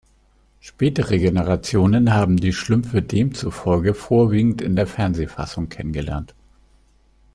[0.61, 6.33] Spätere Generationen haben die Schlümpfe demzufolge vorwiegend in der Fernsehfassung kennengelernt.